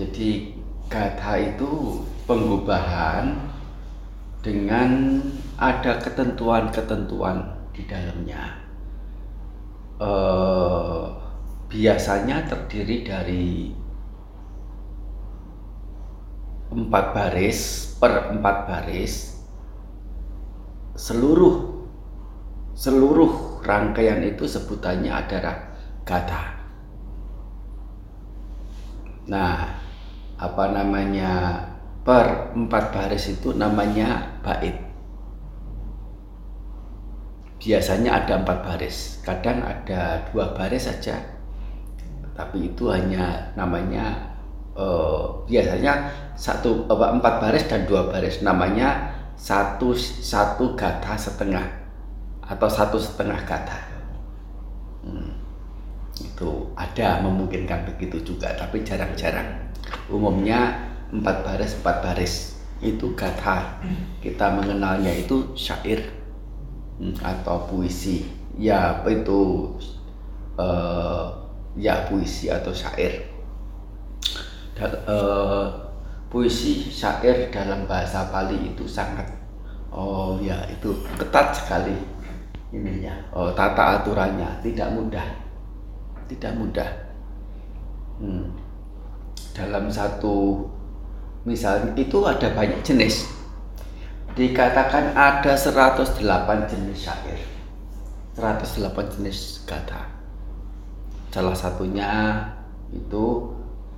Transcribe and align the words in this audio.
Jadi 0.00 0.56
gatha 0.88 1.36
itu 1.36 2.00
pengubahan 2.24 3.36
dengan 4.40 5.20
ada 5.60 6.00
ketentuan-ketentuan 6.00 7.68
di 7.76 7.84
dalamnya. 7.84 8.64
Eh, 10.00 11.04
biasanya 11.68 12.48
terdiri 12.48 13.04
dari 13.04 13.76
empat 16.72 17.04
baris 17.12 17.92
per 18.00 18.32
empat 18.32 18.56
baris 18.64 19.36
seluruh 20.96 21.84
seluruh 22.72 23.60
rangkaian 23.60 24.24
itu 24.24 24.48
sebutannya 24.48 25.12
adalah 25.12 25.76
kata. 26.08 26.42
Nah, 29.28 29.89
apa 30.40 30.72
namanya 30.72 31.60
per 32.00 32.56
empat 32.56 32.96
baris 32.96 33.28
itu 33.28 33.52
namanya 33.52 34.40
bait. 34.40 34.72
Biasanya 37.60 38.24
ada 38.24 38.40
empat 38.40 38.64
baris, 38.64 39.20
kadang 39.20 39.60
ada 39.60 40.24
dua 40.32 40.56
baris 40.56 40.88
saja, 40.88 41.20
tapi 42.32 42.72
itu 42.72 42.88
hanya 42.88 43.52
namanya 43.52 44.32
uh, 44.72 45.44
biasanya 45.44 46.08
satu 46.40 46.88
empat 46.88 47.34
baris 47.36 47.68
dan 47.68 47.84
dua 47.84 48.08
baris 48.08 48.40
namanya 48.40 49.12
satu 49.36 49.92
satu 49.92 50.72
gata 50.72 51.20
setengah 51.20 51.68
atau 52.48 52.64
satu 52.64 52.96
setengah 52.96 53.44
gata. 53.44 53.99
Itu 56.20 56.72
ada 56.76 57.24
memungkinkan 57.24 57.88
begitu 57.88 58.34
juga, 58.34 58.52
tapi 58.56 58.84
jarang-jarang. 58.84 59.72
Umumnya 60.12 60.90
empat 61.10 61.42
baris 61.42 61.72
empat 61.80 61.96
baris. 62.04 62.34
Itu 62.80 63.12
gatha. 63.12 63.80
Kita 64.24 64.56
mengenalnya 64.56 65.12
itu 65.12 65.52
syair 65.52 66.00
hmm, 67.00 67.20
atau 67.20 67.68
puisi. 67.68 68.24
Ya 68.56 69.00
itu 69.04 69.72
uh, 70.56 71.28
ya 71.76 72.08
puisi 72.08 72.48
atau 72.48 72.72
syair. 72.72 73.28
Dan, 74.76 74.92
uh, 75.04 75.68
puisi 76.32 76.88
syair 76.88 77.52
dalam 77.52 77.84
bahasa 77.84 78.30
Bali 78.32 78.72
itu 78.72 78.86
sangat 78.86 79.28
oh 79.90 80.38
ya 80.38 80.56
itu 80.70 80.94
ketat 81.18 81.52
sekali 81.52 81.92
ininya. 82.70 83.12
Oh, 83.34 83.50
tata 83.50 84.00
aturannya. 84.00 84.62
Tidak 84.62 84.88
mudah 84.94 85.26
tidak 86.30 86.54
mudah. 86.54 86.90
Hmm. 88.20 88.52
dalam 89.56 89.88
satu 89.88 90.68
misalnya 91.42 91.90
itu 91.98 92.22
ada 92.22 92.52
banyak 92.54 92.80
jenis. 92.86 93.26
Dikatakan 94.38 95.16
ada 95.18 95.58
108 95.58 96.70
jenis 96.70 96.98
syair. 97.10 97.40
108 98.38 99.16
jenis 99.18 99.66
kata. 99.66 100.06
Salah 101.34 101.56
satunya 101.56 102.44
itu 102.94 103.56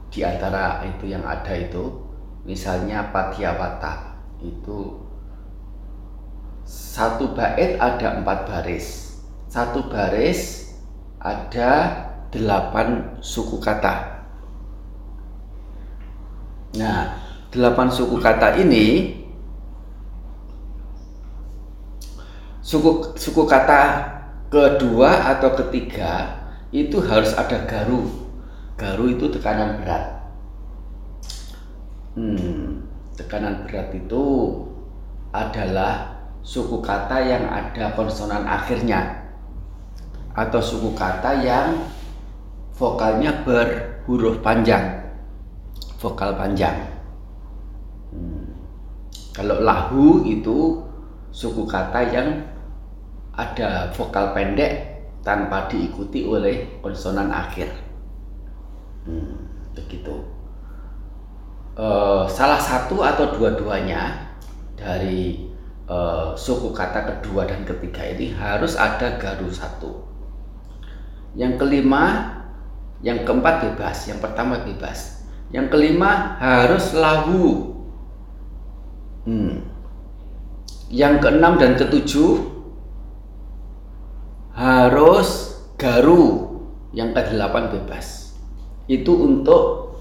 di 0.08 0.24
antara 0.24 0.84
itu 0.88 1.08
yang 1.12 1.24
ada 1.24 1.52
itu 1.52 2.00
misalnya 2.44 3.12
Patyawata 3.12 4.16
itu 4.44 5.02
satu 6.66 7.34
bait 7.36 7.76
ada 7.76 8.22
empat 8.22 8.48
baris. 8.48 9.18
Satu 9.52 9.84
baris 9.92 10.72
ada 11.20 12.01
delapan 12.32 13.20
suku 13.20 13.60
kata. 13.60 14.24
Nah 16.80 17.20
delapan 17.52 17.92
suku 17.92 18.16
kata 18.16 18.56
ini 18.56 19.20
suku 22.64 23.12
suku 23.20 23.44
kata 23.44 24.08
kedua 24.48 25.36
atau 25.36 25.52
ketiga 25.60 26.40
itu 26.72 27.04
harus 27.04 27.36
ada 27.36 27.68
garu. 27.68 28.08
Garu 28.80 29.12
itu 29.12 29.28
tekanan 29.28 29.84
berat. 29.84 30.04
Hmm, 32.16 32.88
tekanan 33.14 33.68
berat 33.68 33.92
itu 33.92 34.24
adalah 35.36 36.16
suku 36.40 36.80
kata 36.80 37.20
yang 37.20 37.44
ada 37.46 37.92
konsonan 37.92 38.48
akhirnya 38.48 39.20
atau 40.32 40.60
suku 40.64 40.96
kata 40.96 41.44
yang 41.44 41.76
vokalnya 42.82 43.46
berhuruf 43.46 44.42
panjang 44.42 45.06
vokal 46.02 46.34
panjang 46.34 46.74
kalau 49.32 49.62
lahu 49.62 50.26
itu 50.26 50.82
suku 51.32 51.64
kata 51.64 52.04
yang 52.12 52.44
ada 53.32 53.88
vokal 53.96 54.36
pendek 54.36 55.00
tanpa 55.24 55.72
diikuti 55.72 56.28
oleh 56.28 56.68
konsonan 56.84 57.32
akhir. 57.32 57.72
Hmm, 59.08 59.48
begitu. 59.72 60.20
E, 61.72 61.86
salah 62.28 62.60
satu 62.60 63.00
atau 63.00 63.32
dua-duanya 63.32 64.28
dari 64.76 65.48
e, 65.88 65.98
suku 66.36 66.68
kata 66.76 67.08
kedua 67.08 67.48
dan 67.48 67.64
ketiga 67.64 68.04
ini 68.04 68.36
harus 68.36 68.76
ada 68.76 69.16
garu 69.16 69.48
satu. 69.48 70.04
Yang 71.32 71.64
kelima, 71.64 72.36
yang 73.02 73.26
keempat 73.26 73.68
bebas, 73.70 74.06
yang 74.06 74.22
pertama 74.22 74.62
bebas. 74.62 75.26
Yang 75.52 75.66
kelima 75.68 76.40
harus 76.40 76.96
lahu 76.96 77.72
Hmm. 79.22 79.62
Yang 80.90 81.14
keenam 81.22 81.54
dan 81.56 81.78
ketujuh 81.78 82.42
harus 84.52 85.56
garu, 85.78 86.58
yang 86.92 87.14
kedelapan 87.16 87.72
bebas. 87.72 88.36
Itu 88.90 89.14
untuk 89.14 89.94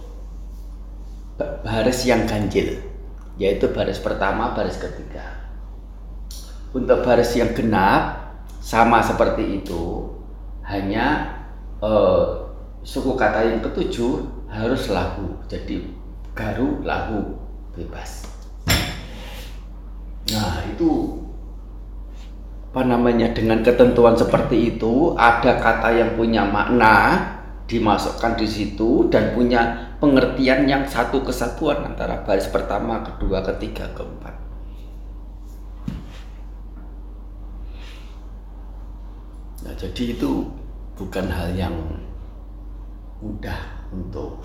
baris 1.37 2.03
yang 2.03 2.25
ganjil, 2.25 2.81
yaitu 3.37 3.69
baris 3.71 4.01
pertama, 4.01 4.51
baris 4.57 4.75
ketiga. 4.81 5.23
Untuk 6.73 7.05
baris 7.05 7.31
yang 7.37 7.53
genap 7.53 8.33
sama 8.59 9.05
seperti 9.05 9.63
itu, 9.63 10.11
hanya 10.65 11.39
eh, 11.79 12.25
suku 12.81 13.13
kata 13.13 13.45
yang 13.45 13.59
ketujuh 13.61 14.25
harus 14.49 14.89
lahu, 14.89 15.37
jadi 15.45 15.85
garu 16.33 16.81
lahu 16.81 17.37
bebas. 17.77 18.25
Nah, 20.31 20.63
itu 20.69 21.21
apa 22.71 22.87
namanya 22.87 23.35
dengan 23.35 23.59
ketentuan 23.59 24.15
seperti 24.15 24.75
itu 24.75 25.11
ada 25.19 25.59
kata 25.59 25.91
yang 25.91 26.15
punya 26.15 26.47
makna 26.47 27.19
dimasukkan 27.67 28.39
di 28.39 28.47
situ 28.47 29.11
dan 29.11 29.35
punya 29.35 29.91
pengertian 29.99 30.67
yang 30.67 30.83
satu 30.87 31.19
kesatuan 31.23 31.83
antara 31.83 32.23
baris 32.23 32.47
pertama, 32.47 33.03
kedua, 33.03 33.43
ketiga, 33.43 33.91
keempat. 33.91 34.35
Nah, 39.61 39.73
jadi 39.77 40.03
itu 40.17 40.47
bukan 40.95 41.27
hal 41.31 41.53
yang 41.53 41.75
mudah 43.21 43.87
untuk 43.93 44.41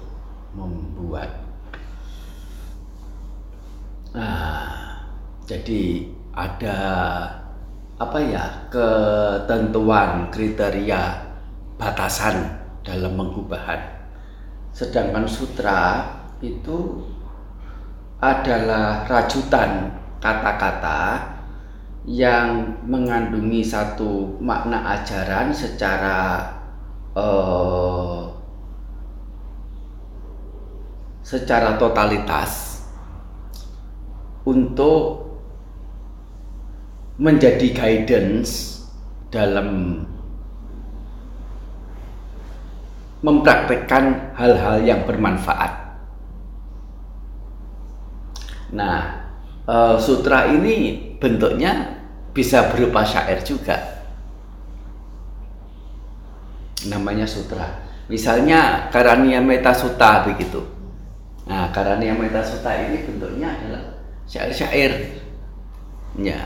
membuat. 0.52 1.32
Nah, 4.12 5.00
jadi 5.48 6.12
ada 6.36 6.78
apa 7.96 8.18
ya 8.20 8.44
ketentuan 8.68 10.28
kriteria 10.28 11.16
batasan 11.80 12.44
dalam 12.84 13.16
mengubahan 13.16 13.80
sedangkan 14.76 15.24
sutra 15.24 16.04
itu 16.44 17.00
adalah 18.20 19.08
rajutan 19.08 19.96
kata-kata 20.20 21.32
yang 22.04 22.76
mengandungi 22.84 23.64
satu 23.64 24.36
makna 24.44 25.00
ajaran 25.00 25.48
secara 25.48 26.52
uh, 27.16 28.25
secara 31.26 31.74
totalitas 31.74 32.78
untuk 34.46 35.26
menjadi 37.18 37.66
guidance 37.74 38.78
dalam 39.34 39.98
mempraktekkan 43.26 44.38
hal-hal 44.38 44.86
yang 44.86 45.02
bermanfaat. 45.02 45.98
Nah, 48.70 49.26
uh, 49.66 49.98
sutra 49.98 50.46
ini 50.46 50.94
bentuknya 51.18 52.06
bisa 52.30 52.70
berupa 52.70 53.02
syair 53.02 53.42
juga. 53.42 53.74
Namanya 56.86 57.26
sutra. 57.26 57.82
Misalnya 58.06 58.86
Karania 58.94 59.42
Meta 59.42 59.74
Sutta 59.74 60.22
begitu. 60.22 60.75
Nah, 61.46 61.70
karena 61.70 62.02
yang 62.02 62.18
Meta 62.18 62.42
Suta 62.42 62.74
ini 62.74 63.06
bentuknya 63.06 63.54
adalah 63.54 63.82
syair-syair. 64.26 65.22
Ya. 66.18 66.42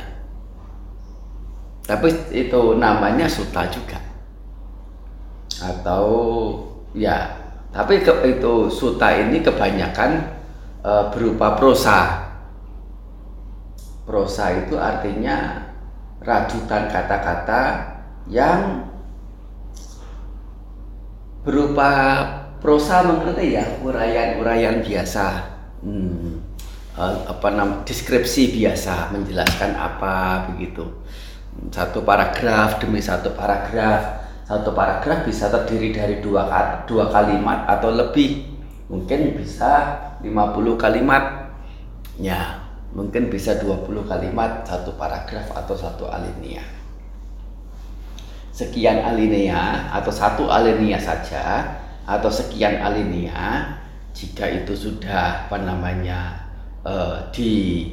Tapi 1.89 2.13
itu 2.37 2.77
namanya 2.77 3.25
suta 3.27 3.65
juga. 3.73 3.99
Atau 5.59 6.05
ya, 6.93 7.33
tapi 7.73 8.05
ke, 8.05 8.13
itu 8.29 8.69
suta 8.69 9.11
ini 9.11 9.41
kebanyakan 9.41 10.21
e, 10.85 10.93
berupa 11.11 11.57
prosa. 11.57 12.31
Prosa 14.05 14.53
itu 14.55 14.77
artinya 14.77 15.67
rajutan 16.21 16.93
kata-kata 16.93 17.63
yang 18.29 18.87
berupa 21.43 21.91
prosa 22.61 23.03
mengerti 23.03 23.57
ya 23.57 23.65
uraian-uraian 23.81 24.85
biasa. 24.85 25.27
Hmm, 25.81 26.45
eh, 26.95 27.17
apa 27.27 27.49
nam 27.57 27.83
deskripsi 27.89 28.61
biasa 28.61 29.11
menjelaskan 29.17 29.73
apa 29.75 30.47
begitu. 30.53 30.85
Satu 31.73 32.05
paragraf 32.05 32.79
demi 32.79 33.01
satu 33.01 33.33
paragraf. 33.33 34.29
Satu 34.45 34.77
paragraf 34.77 35.25
bisa 35.25 35.49
terdiri 35.49 35.95
dari 35.95 36.21
dua 36.21 36.47
dua 36.85 37.09
kalimat 37.09 37.65
atau 37.67 37.91
lebih. 37.91 38.47
Mungkin 38.91 39.39
bisa 39.39 39.95
50 40.19 40.75
kalimat. 40.75 41.55
Ya 42.19 42.61
mungkin 42.91 43.31
bisa 43.31 43.55
20 43.63 43.87
kalimat 44.03 44.67
satu 44.67 44.99
paragraf 44.99 45.55
atau 45.55 45.79
satu 45.79 46.11
alinea. 46.11 46.67
Sekian 48.51 49.07
alinea 49.07 49.95
atau 49.95 50.11
satu 50.11 50.51
alinea 50.51 50.99
saja 50.99 51.71
atau 52.11 52.27
sekian 52.27 52.83
alinea 52.83 53.79
jika 54.11 54.43
itu 54.51 54.75
sudah 54.75 55.47
apa 55.47 55.63
namanya 55.63 56.35
uh, 56.83 57.31
di 57.31 57.87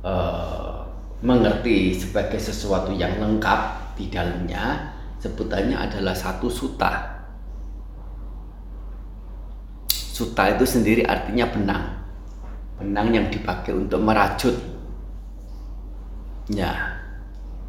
uh, 0.00 0.80
mengerti 1.20 1.92
sebagai 1.92 2.40
sesuatu 2.40 2.96
yang 2.96 3.20
lengkap 3.20 3.92
di 4.00 4.08
dalamnya 4.08 4.96
sebutannya 5.20 5.76
adalah 5.76 6.16
satu 6.16 6.48
suta. 6.48 7.20
Suta 9.92 10.56
itu 10.56 10.64
sendiri 10.64 11.04
artinya 11.04 11.44
benang. 11.52 11.84
Benang 12.80 13.12
yang 13.12 13.28
dipakai 13.28 13.76
untuk 13.76 14.00
merajut. 14.00 14.56
Ya 16.48 16.96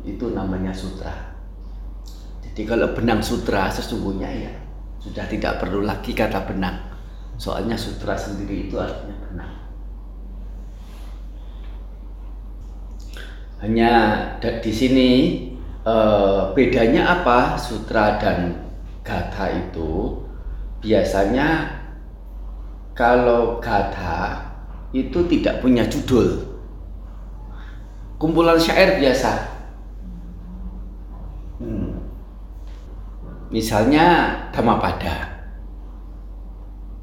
itu 0.08 0.32
namanya 0.32 0.72
sutra. 0.72 1.12
Jadi 2.40 2.64
kalau 2.64 2.96
benang 2.96 3.20
sutra 3.20 3.68
sesungguhnya 3.68 4.32
ya 4.32 4.71
sudah 5.02 5.26
tidak 5.26 5.58
perlu 5.60 5.82
lagi 5.82 6.14
kata 6.14 6.46
benang. 6.46 6.78
Soalnya 7.42 7.74
sutra 7.74 8.14
sendiri 8.14 8.70
itu 8.70 8.78
artinya 8.78 9.18
benang. 9.26 9.54
Hanya 13.62 13.94
di 14.40 14.74
sini 14.74 15.10
eh, 15.86 16.42
bedanya 16.54 17.22
apa 17.22 17.58
sutra 17.58 18.22
dan 18.22 18.70
gatha 19.02 19.50
itu 19.50 20.22
biasanya 20.82 21.82
kalau 22.94 23.58
gatha 23.62 24.50
itu 24.92 25.24
tidak 25.30 25.64
punya 25.64 25.88
judul 25.88 26.52
kumpulan 28.22 28.60
syair 28.60 29.02
biasa 29.02 29.51
misalnya 33.52 34.40
Dhammapada 34.56 35.44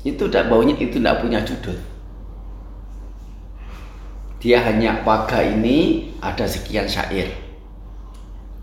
itu 0.03 0.25
tidak 0.27 0.49
baunya 0.49 0.75
itu 0.81 0.97
tidak 0.97 1.21
punya 1.21 1.45
judul. 1.45 1.77
Dia 4.39 4.63
hanya 4.63 5.03
warga 5.03 5.43
ini 5.43 6.11
ada 6.23 6.47
sekian 6.47 6.87
syair. 6.87 7.35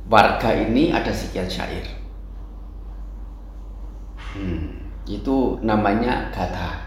Warga 0.08 0.56
ini 0.56 0.96
ada 0.96 1.12
sekian 1.12 1.52
syair. 1.52 1.84
Hmm, 4.16 4.88
itu 5.04 5.60
namanya 5.60 6.32
gata. 6.32 6.80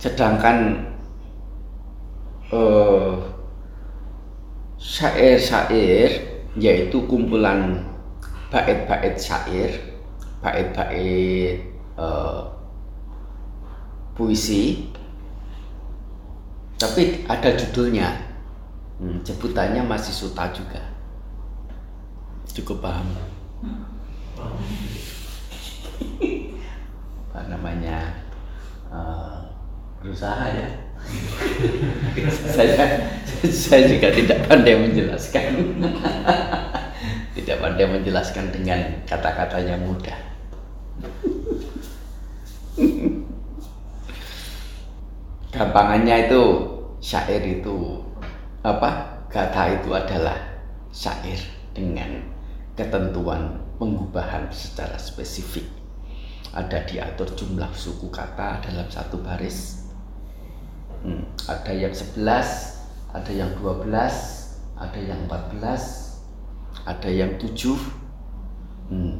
Sedangkan 0.00 0.88
uh, 2.48 3.20
syair-syair 4.80 6.24
yaitu 6.56 7.04
kumpulan 7.04 7.84
bait-bait 8.50 9.16
syair, 9.16 9.80
bait-bait 10.42 11.64
uh, 11.96 12.48
puisi, 14.14 14.90
tapi 16.78 17.24
ada 17.28 17.54
judulnya, 17.56 18.10
hmm, 19.00 19.24
sebutannya 19.24 19.82
masih 19.86 20.12
suta 20.12 20.50
juga. 20.52 20.80
Cukup 22.54 22.82
paham? 22.84 23.08
Apa 27.34 27.40
namanya? 27.50 28.14
Uh, 28.92 29.42
berusaha 30.04 30.46
ya. 30.52 30.68
saya 32.54 32.84
saya 33.44 33.82
juga 33.88 34.08
tidak 34.12 34.38
pandai 34.48 34.76
menjelaskan 34.76 35.52
tidak 37.44 37.60
pandai 37.60 37.84
menjelaskan 37.84 38.48
dengan 38.56 38.80
kata-katanya 39.04 39.76
mudah. 39.84 40.16
Gampangannya 45.52 46.24
itu 46.24 46.42
syair 47.04 47.44
itu 47.44 48.00
apa? 48.64 49.20
Kata 49.28 49.76
itu 49.76 49.92
adalah 49.92 50.40
syair 50.88 51.36
dengan 51.76 52.24
ketentuan 52.72 53.60
pengubahan 53.76 54.48
secara 54.48 54.96
spesifik. 54.96 55.68
Ada 56.56 56.88
diatur 56.88 57.28
jumlah 57.36 57.68
suku 57.76 58.08
kata 58.08 58.64
dalam 58.64 58.88
satu 58.88 59.20
baris. 59.20 59.84
Hmm, 61.04 61.28
ada 61.44 61.76
yang 61.76 61.92
11, 61.92 62.24
ada 63.12 63.32
yang 63.36 63.52
12, 63.60 63.92
ada 64.80 65.00
yang 65.04 65.28
14, 65.28 66.03
ada 66.84 67.08
yang 67.08 67.36
tujuh. 67.40 67.76
Hmm. 68.84 69.16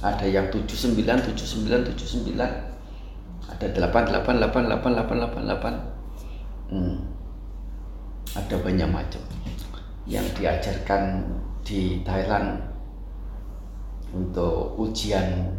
ada 0.00 0.24
yang 0.24 0.48
tujuh 0.48 0.78
sembilan 0.78 1.20
tujuh 1.20 1.44
sembilan 1.44 1.80
tujuh 1.92 2.08
sembilan. 2.08 2.50
Ada 3.50 3.66
delapan 3.74 4.02
delapan 4.08 4.34
delapan 4.40 4.62
delapan 4.64 4.90
delapan 4.94 5.16
delapan 5.18 5.42
delapan. 5.44 5.74
Hmm. 6.70 6.96
ada 8.38 8.56
banyak 8.62 8.88
macam. 8.88 9.22
Yang 10.06 10.26
diajarkan 10.38 11.02
di 11.66 12.00
Thailand 12.06 12.62
untuk 14.14 14.78
ujian 14.78 15.50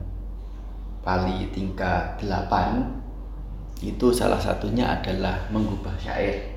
Pali 1.01 1.49
tingkat 1.49 2.21
8 2.21 3.81
itu 3.81 4.13
salah 4.13 4.37
satunya 4.37 4.85
adalah 4.85 5.49
mengubah 5.49 5.97
syair. 5.97 6.53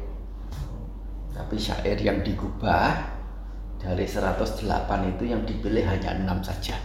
Tapi 1.32 1.56
syair 1.56 1.96
yang 1.96 2.20
digubah 2.20 3.13
dari 3.84 4.08
108 4.08 5.12
itu 5.12 5.24
yang 5.28 5.44
dipilih 5.44 5.84
hanya 5.84 6.16
enam 6.16 6.40
saja. 6.40 6.80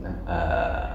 Nah, 0.00 0.16
uh, 0.28 0.88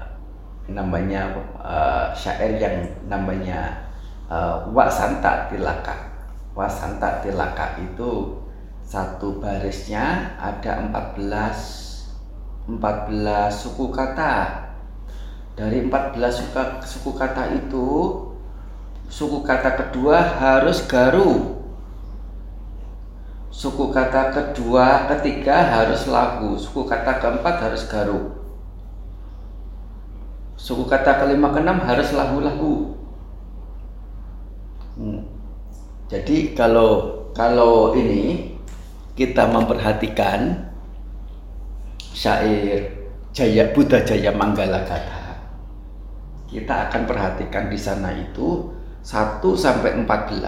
namanya 0.70 1.34
uh, 1.58 2.14
syair 2.14 2.62
yang 2.62 2.86
namanya 3.10 3.90
uh, 4.30 4.62
Wasanta 4.70 5.50
Tilaka. 5.50 6.14
Wasanta 6.54 7.18
Tilaka 7.26 7.82
itu 7.82 8.38
satu 8.86 9.42
barisnya 9.42 10.38
ada 10.38 10.78
14 10.94 12.70
14 12.70 13.50
suku 13.50 13.90
kata. 13.94 14.62
Dari 15.56 15.86
14 15.86 16.18
suku, 16.30 16.60
suku 16.84 17.10
kata 17.14 17.50
itu 17.54 17.86
Suku 19.06 19.42
kata 19.46 19.78
kedua 19.78 20.18
harus 20.20 20.82
garu. 20.84 21.56
Suku 23.48 23.88
kata 23.88 24.36
kedua, 24.36 25.08
ketiga 25.16 25.56
harus 25.64 26.04
lagu. 26.10 26.60
Suku 26.60 26.84
kata 26.84 27.16
keempat 27.16 27.56
harus 27.64 27.88
garu. 27.88 28.36
Suku 30.60 30.84
kata 30.84 31.24
kelima 31.24 31.54
keenam 31.56 31.80
harus 31.80 32.12
lagu-lagu. 32.12 33.00
Hmm. 35.00 35.24
Jadi 36.12 36.52
kalau 36.52 37.24
kalau 37.32 37.96
ini 37.96 38.56
kita 39.16 39.48
memperhatikan 39.48 40.68
syair 42.12 42.92
Jaya 43.32 43.72
Buddha 43.72 44.00
Jaya 44.00 44.32
Manggala 44.32 44.84
Kata, 44.84 45.36
kita 46.48 46.88
akan 46.88 47.02
perhatikan 47.04 47.68
di 47.68 47.76
sana 47.76 48.12
itu 48.16 48.75
1 49.06 49.38
sampai 49.54 50.02
14 50.02 50.42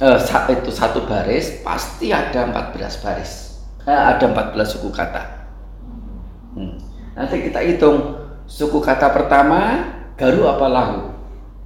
eh, 0.00 0.16
itu 0.56 0.70
satu 0.72 1.04
baris 1.04 1.60
pasti 1.60 2.08
ada 2.08 2.48
14 2.48 3.04
baris 3.04 3.60
eh, 3.84 3.92
ada 3.92 4.24
14 4.24 4.56
suku 4.64 4.88
kata 4.88 5.22
hmm. 6.56 6.88
Nanti 7.18 7.50
kita 7.50 7.58
hitung 7.66 8.14
suku 8.46 8.78
kata 8.78 9.10
pertama 9.10 9.90
garu 10.14 10.46
apa 10.46 10.66
lahu. 10.70 10.98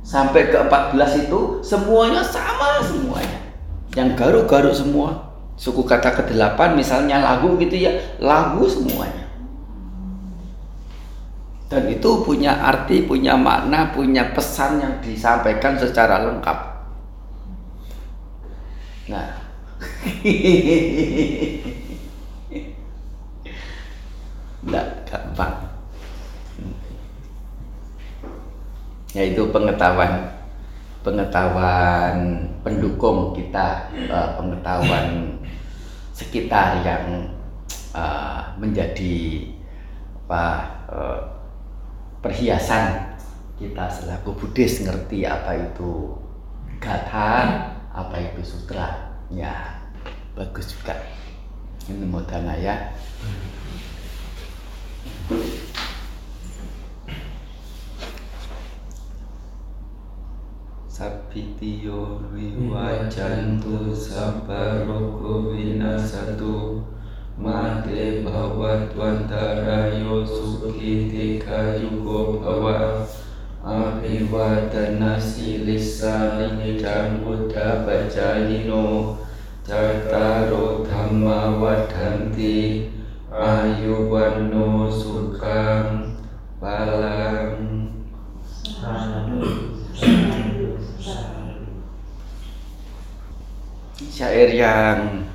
Sampai 0.01 0.49
ke 0.49 0.57
14 0.57 1.29
itu 1.29 1.61
semuanya 1.61 2.25
sama 2.25 2.81
semuanya. 2.81 3.53
Yang 3.93 4.09
garu-garu 4.17 4.73
semua. 4.73 5.29
Suku 5.61 5.85
kata 5.85 6.17
ke-8 6.17 6.57
misalnya 6.73 7.21
lagu 7.21 7.61
gitu 7.61 7.77
ya, 7.77 7.93
lagu 8.17 8.65
semuanya. 8.65 9.22
Dan 11.73 11.89
itu 11.89 12.21
punya 12.21 12.53
arti, 12.61 13.01
punya 13.09 13.33
makna, 13.33 13.89
punya 13.97 14.37
pesan 14.37 14.77
yang 14.77 15.01
disampaikan 15.01 15.73
secara 15.81 16.21
lengkap. 16.21 16.59
Nah, 19.09 19.41
Tidak 24.63 24.87
gampang. 25.09 25.57
Yaitu 29.17 29.49
pengetahuan 29.49 30.29
pengetahuan 31.03 32.47
pendukung 32.63 33.33
kita, 33.33 33.89
eh, 33.97 34.29
pengetahuan 34.37 35.41
sekitar 36.21 36.85
yang 36.85 37.33
eh, 37.97 38.41
menjadi 38.61 39.49
apa 40.23 40.45
eh, 40.93 41.42
perhiasan 42.23 43.19
kita 43.59 43.91
selaku 43.91 44.31
Buddhis 44.39 44.87
ngerti 44.87 45.27
apa 45.27 45.59
itu 45.59 46.15
gatha, 46.79 47.75
apa 47.91 48.17
itu 48.19 48.41
sutra. 48.47 49.19
Ya, 49.29 49.83
bagus 50.39 50.71
juga. 50.71 50.95
Ini 51.91 52.07
modalnya 52.07 52.55
ya. 52.55 52.77
Sapitiyo 60.87 62.23
viwajantu 62.31 63.91
sabaroko 63.91 65.51
vinasatu 65.51 66.85
Mate 67.39 68.21
bhavatwantarayo 68.21 70.21
sukhi 70.21 71.09
yugo 71.81 72.45
bhava 72.45 73.09
Abhiwadana 73.65 75.17
silisa 75.17 76.37
nidang 76.61 77.25
buddha 77.25 77.89
bajayino 77.89 79.17
Jataro 79.65 80.85
dhamma 80.85 81.57
wadanti 81.57 82.93
Ayu 83.33 84.13
wano 84.13 84.93
sukang 84.93 86.21
balang 86.61 87.89
Syair 94.13 94.53
yang 94.53 95.32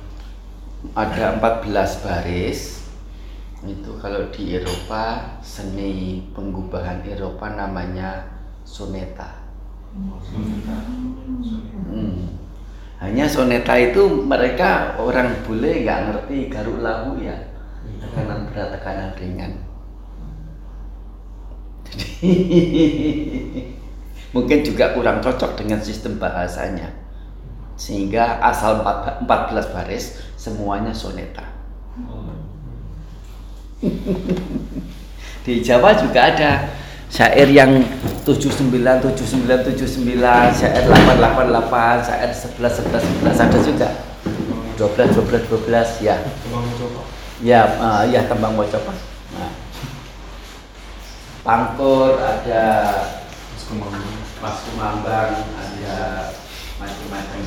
ada 0.94 1.42
14 1.42 2.06
baris 2.06 2.86
itu 3.66 3.90
kalau 3.98 4.30
di 4.30 4.54
Eropa 4.54 5.34
seni 5.42 6.22
penggubahan 6.30 7.02
Eropa 7.02 7.50
namanya 7.50 8.30
soneta. 8.62 9.42
Hmm. 11.90 12.38
Hanya 13.02 13.26
soneta 13.26 13.74
itu 13.74 14.22
mereka 14.22 14.94
orang 15.02 15.42
bule 15.42 15.82
nggak 15.82 16.00
ngerti 16.06 16.46
garuk 16.46 16.78
lahu 16.78 17.18
ya 17.18 17.34
tekanan 17.98 18.46
berat 18.46 18.78
tekanan 18.78 19.10
ringan. 19.18 19.52
Jadi 21.88 22.06
mungkin 24.34 24.62
juga 24.62 24.94
kurang 24.94 25.18
cocok 25.18 25.58
dengan 25.58 25.82
sistem 25.82 26.20
bahasanya 26.20 26.94
sehingga 27.78 28.42
asal 28.42 28.82
14 28.82 29.74
baris 29.74 30.27
semuanya 30.38 30.94
soneta. 30.94 31.42
Di 35.42 35.58
Jawa 35.58 35.98
juga 35.98 36.30
ada 36.30 36.70
syair 37.10 37.50
yang 37.50 37.82
79 38.22 38.70
79 38.70 39.74
79 39.74 40.14
syair 40.54 40.82
888 40.86 42.06
syair 42.06 42.30
11 42.30 42.86
11 42.86 43.26
11 43.26 43.44
ada 43.50 43.58
juga. 43.58 43.88
12 44.78 45.18
12 45.18 45.50
12 45.66 46.06
ya. 46.06 46.16
Ya 47.42 47.62
uh, 47.78 48.02
ya 48.06 48.26
tembang 48.26 48.54
mocopa 48.58 48.90
nah. 49.34 49.54
pangkur 51.46 52.18
ada 52.18 52.62
mas 54.42 54.58
kumambang 54.66 55.38
ada 55.54 55.94
macam-macam 56.82 57.42